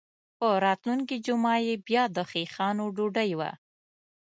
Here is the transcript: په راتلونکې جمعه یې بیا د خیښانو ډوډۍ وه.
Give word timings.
په 0.37 0.47
راتلونکې 0.65 1.15
جمعه 1.25 1.57
یې 1.67 1.75
بیا 1.87 2.03
د 2.15 2.17
خیښانو 2.31 2.85
ډوډۍ 2.95 3.31
وه. 3.39 3.51